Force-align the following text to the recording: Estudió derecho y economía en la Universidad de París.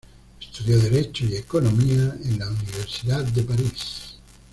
Estudió 0.39 0.79
derecho 0.79 1.25
y 1.27 1.35
economía 1.35 2.15
en 2.23 2.39
la 2.39 2.47
Universidad 2.49 3.23
de 3.23 3.43
París. 3.43 4.17